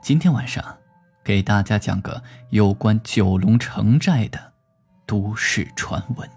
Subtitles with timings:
[0.00, 0.78] 今天晚上
[1.24, 4.54] 给大家讲个有关九龙城寨的
[5.06, 6.30] 都市传闻。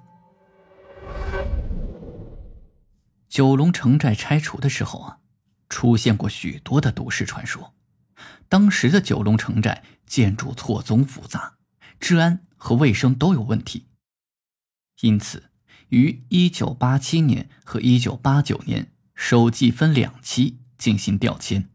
[3.29, 5.19] 九龙城寨拆除的时候啊，
[5.69, 7.73] 出现过许多的都市传说。
[8.49, 11.53] 当时的九龙城寨建筑错综复杂，
[11.99, 13.87] 治安和卫生都有问题，
[14.99, 15.51] 因此
[15.89, 21.70] 于一九八七年和一九八九年首季分两期进行调迁。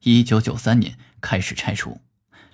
[0.00, 2.00] 一九九三年开始拆除，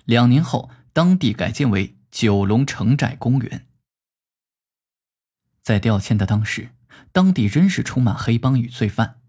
[0.05, 3.67] 两年后当地改建为九龙城寨公园。
[5.61, 6.69] 在调迁的当时，
[7.11, 9.21] 当地仍是充满黑帮与罪犯。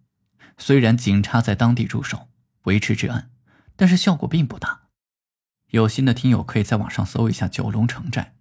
[0.58, 2.28] 虽然警察在当地驻守
[2.64, 3.30] 维持治安，
[3.74, 4.88] 但是效果并不大。
[5.70, 8.34] 有心的听友可以在网上搜一下九龙城寨，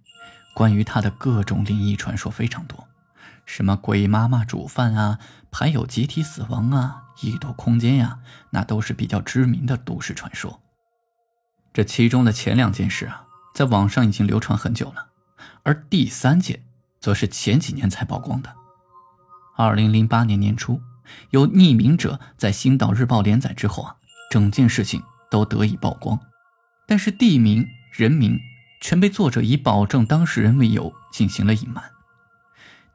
[0.53, 2.87] 关于它的各种灵异传说非常多，
[3.45, 5.19] 什么鬼妈妈煮饭啊，
[5.51, 7.03] 还有集体死亡啊。
[7.21, 10.61] 异度空间呀，那都是比较知名的都市传说。
[11.71, 15.07] 这其中的前两件事啊，在网上已经流传很久了，
[15.63, 16.65] 而第三件，
[16.99, 18.53] 则是前几年才曝光的。
[19.55, 20.81] 二零零八年年初，
[21.29, 23.95] 有匿名者在《星岛日报》连载之后啊，
[24.29, 25.01] 整件事情
[25.31, 26.19] 都得以曝光，
[26.85, 28.37] 但是地名、人名
[28.81, 31.94] 全被作者以保证当事人为由进行了隐瞒。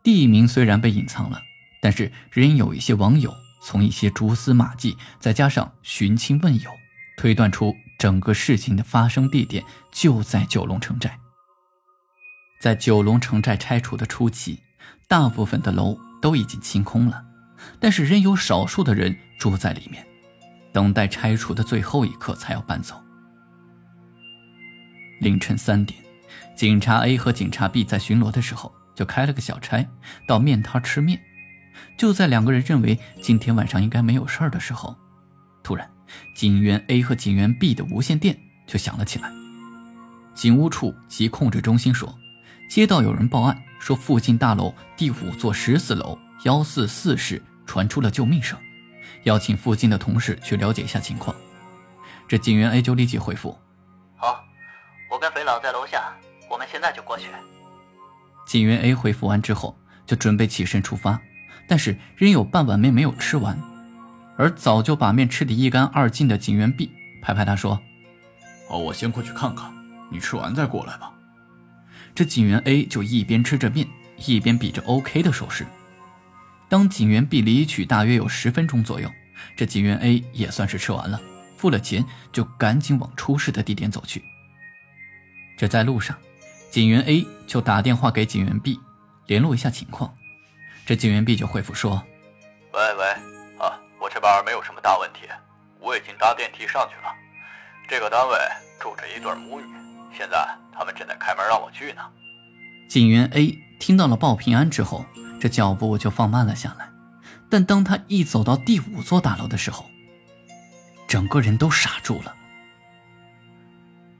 [0.02, 1.40] 地名虽然被隐藏了，
[1.80, 3.34] 但是仍有一些网友。
[3.62, 6.70] 从一些蛛丝马迹，再加上寻亲问友，
[7.18, 9.62] 推断出整个事情的发生地点
[9.92, 11.18] 就在九龙城寨。
[12.58, 14.60] 在九龙城寨拆除的初期，
[15.06, 17.22] 大部分的楼都已经清空了，
[17.78, 20.06] 但是仍有少数的人住在里面，
[20.72, 22.98] 等待拆除的最后一刻才要搬走。
[25.20, 26.00] 凌晨三点，
[26.56, 29.86] 警察 A 和警察 B 在巡逻的时候，就开了个小差，
[30.26, 31.20] 到面摊吃面。
[31.96, 34.96] 就在两个人认为今天晚上应该没有事儿的时候，
[35.62, 35.88] 突然，
[36.34, 39.30] 警员 A 和警员 B 的无线电就响了起来。
[40.34, 42.18] 警务处及控制中心说，
[42.68, 48.58] 接到有人报案，说附近大楼第五座十四楼幺四四室传出了救命声，
[49.24, 51.34] 要请附近的同事去了解一下情况。
[52.26, 53.58] 这警员 A 就立即回复
[54.16, 54.44] ：“好，
[55.10, 56.12] 我跟肥佬在楼下，
[56.48, 57.28] 我们现在就过去。”
[58.50, 61.20] 警员 A 回复完之后，就准备起身出发。
[61.68, 63.56] 但是仍有半碗面没有吃完，
[64.36, 66.90] 而早就把面吃得一干二净的警员 B
[67.22, 67.80] 拍拍他说
[68.68, 69.72] ：“哦，我先过去看看，
[70.10, 71.12] 你吃完再过来吧。”
[72.12, 73.86] 这警员 A 就一边吃着面，
[74.26, 75.64] 一边比着 OK 的手势。
[76.68, 79.08] 当警员 B 离去大约有十分钟左右，
[79.54, 81.20] 这警员 A 也算是吃完了，
[81.56, 84.24] 付了钱就赶紧往出事的地点走去。
[85.56, 86.16] 这在路上，
[86.70, 88.78] 警员 A 就打电话给警员 B，
[89.26, 90.14] 联络一下情况。
[90.86, 92.00] 这警员 B 就回复说
[92.72, 93.06] ：“喂喂，
[93.58, 95.28] 啊，我这边没有什么大问题，
[95.80, 97.12] 我已经搭电梯上去了。
[97.88, 98.36] 这个单位
[98.78, 99.66] 住着一对母女，
[100.16, 102.02] 现在他们正在开门让我去呢。”
[102.88, 105.04] 警员 A 听到了报平安之后，
[105.40, 106.88] 这脚步就放慢了下来。
[107.48, 109.90] 但当他一走到第五座大楼的时候，
[111.08, 112.36] 整个人都傻住了。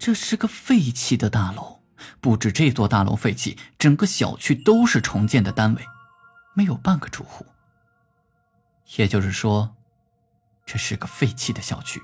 [0.01, 1.80] 这是个废弃的大楼，
[2.21, 5.85] 不止这座大楼废弃，整个小区都是重建的单位。
[6.55, 7.47] 没有半个住户，
[8.97, 9.77] 也就是说，
[10.67, 12.03] 这是个废弃的小区。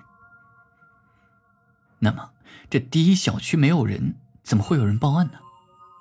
[1.99, 2.31] 那么，
[2.71, 5.39] 这第一，小区没有人，怎么会有人报案呢？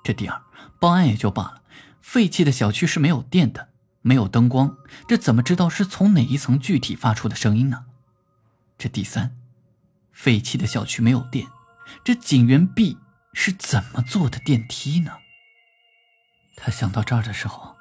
[0.04, 0.40] 这第二，
[0.78, 1.62] 报案也就罢了，
[2.00, 3.70] 废弃的小区是没有电的，
[4.02, 4.76] 没有灯光，
[5.08, 7.86] 这怎么知道是从哪一层具体发出的声音呢？
[8.78, 9.36] 这第三，
[10.12, 11.48] 废弃的小区没有电，
[12.04, 12.98] 这警员 B
[13.38, 15.18] 是怎么坐的电梯呢？
[16.56, 17.76] 他想到这儿的时候。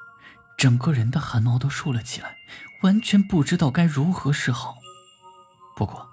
[0.57, 2.37] 整个人的汗毛都竖了起来，
[2.81, 4.77] 完全不知道该如何是好。
[5.75, 6.07] 不过，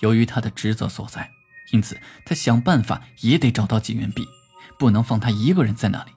[0.00, 1.30] 由于他的职责所在，
[1.70, 4.26] 因此他想办法也得找到警员 B，
[4.76, 6.10] 不能放他一个人在那里。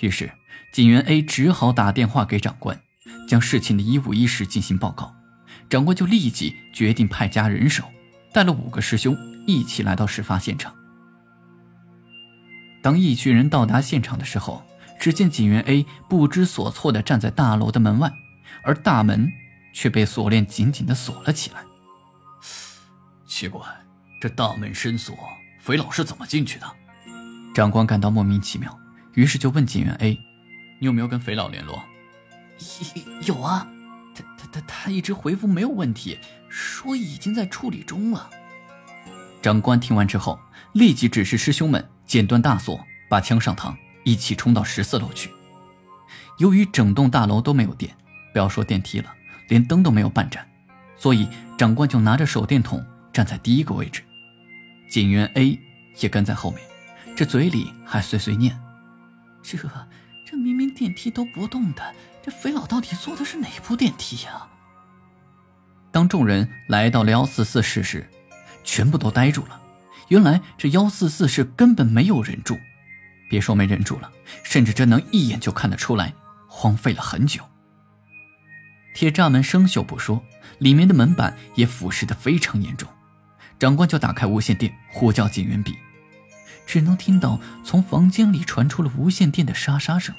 [0.00, 0.32] 于是，
[0.72, 2.82] 警员 A 只好打电话给长官，
[3.28, 5.14] 将事情的一五一十进行报告。
[5.70, 7.88] 长官就立即决定派加人手，
[8.32, 10.74] 带了五个师兄一起来到事发现场。
[12.82, 14.62] 当一群人到达现场的时候，
[14.98, 18.12] 只见警员 A 不知所措地站在大楼的门外，
[18.64, 19.30] 而大门
[19.72, 21.60] 却被锁链紧紧地锁了起来。
[23.26, 23.62] 奇怪，
[24.20, 25.16] 这大门深锁，
[25.60, 26.66] 肥佬是怎么进去的？
[27.54, 28.76] 长官感到莫名其妙，
[29.14, 30.18] 于是就问警员 A：“
[30.80, 31.82] 你有没有跟肥佬联络
[33.26, 33.66] ？”“有啊，
[34.14, 36.18] 他他他他一直回复没有问题，
[36.48, 38.28] 说已经在处理中了。”
[39.42, 40.38] 长官听完之后，
[40.72, 45.30] 立即指示师兄们剪断大锁，把枪上膛，一起冲到十四楼去。
[46.38, 47.94] 由于整栋大楼都没有电，
[48.32, 49.12] 不要说电梯了，
[49.48, 50.46] 连灯都没有半盏，
[50.96, 54.02] 所以长官就拿着手电筒站在第一个位置，
[54.90, 55.58] 警员 A
[56.00, 56.60] 也跟在后面，
[57.14, 58.58] 这嘴里还碎碎念
[59.42, 59.58] ：“这
[60.26, 64.48] 这明明电梯都不动的，这肥佬到底坐的是哪部电梯呀？”
[65.92, 68.08] 当众人来到了幺四四室时，
[68.64, 69.60] 全部都呆住了。
[70.08, 72.58] 原来这幺四四室根本没有人住，
[73.30, 74.10] 别说没人住了，
[74.44, 76.12] 甚至这能一眼就看得出来
[76.48, 77.42] 荒废了很久。
[78.94, 80.22] 铁栅门生锈不说，
[80.58, 82.88] 里面的门板也腐蚀的非常严重。
[83.58, 85.74] 长官就打开无线电呼叫警员 B，
[86.66, 90.14] 只能听到从房间里传出了无线电的沙沙声。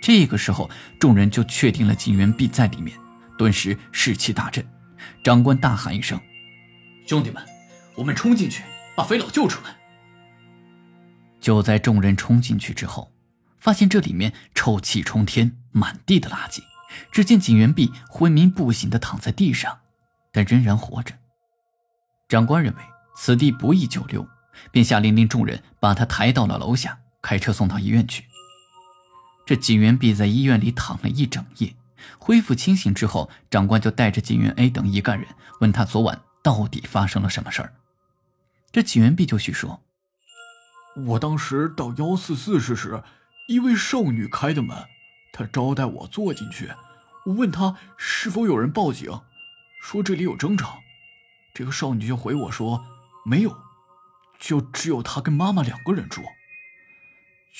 [0.00, 2.96] 这个时候，众人就确定了警员 B 在里面，
[3.36, 4.66] 顿时士气大振。
[5.22, 6.18] 长官大喊一声
[7.06, 7.42] ：“兄弟们，
[7.96, 8.62] 我们冲进去，
[9.00, 9.76] 把肥佬救出来！”
[11.40, 13.10] 就在众人冲进去之后，
[13.56, 16.60] 发现这里面臭气冲天，满地的垃圾。
[17.10, 19.78] 只见警员 B 昏迷不醒的躺在地上，
[20.30, 21.14] 但仍然活着。
[22.28, 22.82] 长官认为
[23.16, 24.28] 此地不宜久留，
[24.70, 28.24] 便下令令众人把他抬到了楼下，开车送到医院去。
[29.46, 31.74] 这警员 B 在医院里躺了一整夜，
[32.18, 35.26] 恢复清醒之后，长官就带着警员 A 等一干人
[35.60, 37.72] 问他昨晚到底发生了什么事儿。
[38.72, 39.82] 这警员 B 就叙说
[41.06, 43.02] ：“我当时到幺四四室时，
[43.48, 44.76] 一位少女开的门。”
[45.32, 46.70] 她招待我坐进去，
[47.26, 49.10] 我问她是否有人报警，
[49.82, 50.78] 说这里有争吵，
[51.54, 52.84] 这个少女就回我说
[53.24, 53.56] 没有，
[54.38, 56.22] 就只有她跟妈妈两个人住。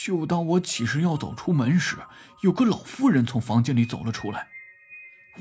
[0.05, 1.97] 就当我起身要走出门时，
[2.43, 4.49] 有个老妇人从房间里走了出来，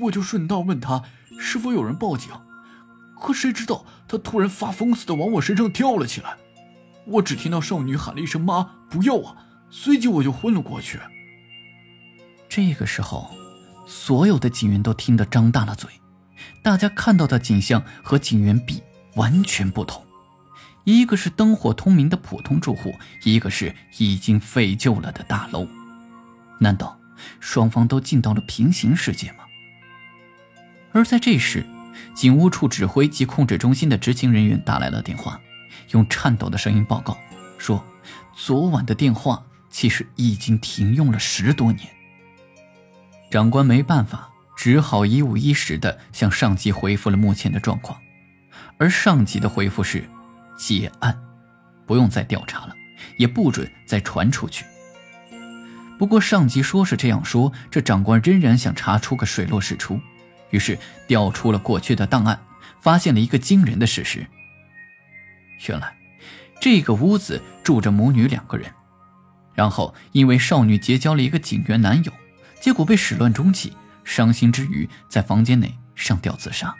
[0.00, 1.04] 我就顺道问她
[1.38, 2.32] 是否有人报警，
[3.20, 6.36] 可谁知道他突然发疯似的往我身上跳了起来，
[7.06, 9.36] 我只听到少女喊了一声妈，不要啊，
[9.70, 10.98] 随即我就昏了过去。
[12.48, 13.30] 这个时候，
[13.86, 15.88] 所有的警员都听得张大了嘴。
[16.62, 18.82] 大家看到的景象和警员 B
[19.14, 20.04] 完全不同，
[20.84, 22.94] 一个是灯火通明的普通住户，
[23.24, 25.68] 一个是已经废旧了的大楼。
[26.58, 26.98] 难道
[27.38, 29.44] 双方都进到了平行世界吗？
[30.92, 31.64] 而在这时，
[32.14, 35.40] 警务处指挥及控制中心的执勤人员打来了电话，
[35.90, 37.16] 用颤抖的声音报告
[37.58, 37.84] 说，
[38.34, 41.86] 昨晚的电话其实已经停用了十多年。
[43.30, 47.98] 长官没办法，只好一五一十的向上级回复了目前的状况，
[48.78, 50.04] 而上级的回复是：
[50.58, 51.16] 结案，
[51.86, 52.74] 不用再调查了，
[53.16, 54.64] 也不准再传出去。
[55.98, 60.00] 不过上级说是这样说，这长官仍然想查出个水落石出，
[60.50, 62.40] 于是调出了过去的档案，
[62.80, 64.26] 发现了一个惊人的事实：
[65.68, 65.96] 原来
[66.60, 68.72] 这个屋子住着母女两个人，
[69.54, 72.12] 然后因为少女结交了一个警员男友。
[72.60, 73.72] 结果被始乱终弃，
[74.04, 76.76] 伤心之余在房间内上吊自杀，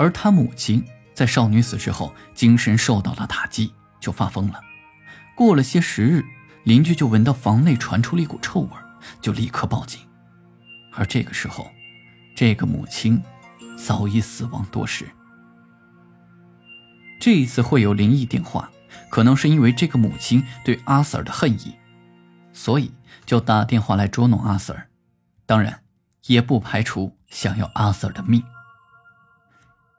[0.00, 0.84] 而他母亲
[1.14, 4.60] 在少女死之后精神受到了打击，就发疯了。
[5.36, 6.24] 过了些时日，
[6.64, 8.70] 邻居就闻到房内传出了一股臭味，
[9.20, 10.00] 就立刻报警。
[10.92, 11.70] 而这个时候，
[12.40, 13.22] 这个母亲
[13.76, 15.06] 早已死亡多时。
[17.20, 18.70] 这一次会有灵异电话，
[19.10, 21.76] 可能是因为这个母亲对阿 Sir 的恨意，
[22.54, 22.94] 所以。
[23.26, 24.84] 就打电话来捉弄阿 Sir，
[25.44, 25.82] 当然
[26.28, 28.42] 也不排除想要阿 Sir 的命。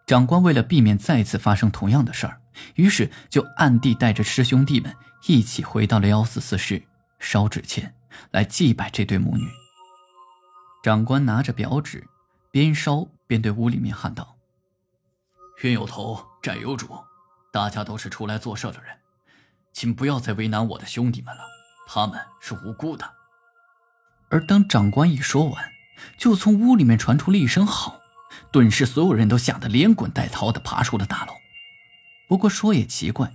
[0.08, 2.42] 长官为了避免再次发生同样的事儿，
[2.74, 4.96] 于是就暗地带着师兄弟们
[5.28, 6.82] 一起回到了幺四四室
[7.20, 7.94] 烧纸钱，
[8.32, 9.48] 来祭拜这对母女。
[10.82, 12.08] 长官拿着表纸，
[12.52, 14.36] 边烧边对屋里面喊道
[15.64, 17.00] ：“冤有头，债有主，
[17.50, 18.98] 大家都是出来做事的人，
[19.72, 21.44] 请不要再为难我的兄弟们了，
[21.88, 23.14] 他们是无辜的。”
[24.30, 25.72] 而当长官一说完，
[26.18, 28.02] 就从屋里面传出了一声吼，
[28.52, 31.34] 顿时所有人都吓得连滚带逃的爬出了大楼。
[32.28, 33.32] 不过说也奇怪，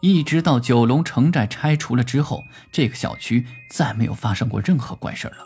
[0.00, 5.36] 一直到九龙城寨拆除了之后，这个小区再没有发生过任何怪事了。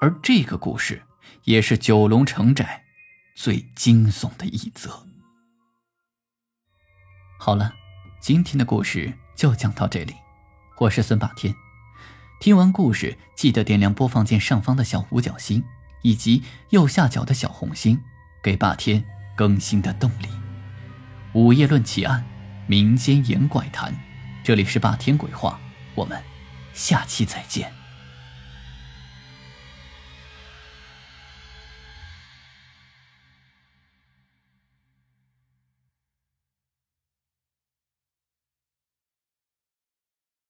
[0.00, 1.02] 而这个故事
[1.44, 2.84] 也是九龙城寨
[3.34, 5.06] 最惊悚的一则。
[7.38, 7.74] 好了，
[8.20, 10.14] 今天的故事就讲到这里，
[10.78, 11.54] 我是孙霸天。
[12.40, 15.62] 听完故事，记得点亮播放键上方的小五角星，
[16.02, 18.00] 以及右下角的小红心，
[18.42, 19.04] 给霸天
[19.36, 20.28] 更新的动力。
[21.34, 22.24] 午夜论奇案，
[22.66, 23.94] 民间言怪谈，
[24.42, 25.60] 这里是霸天鬼话，
[25.94, 26.22] 我们
[26.72, 27.70] 下期再见。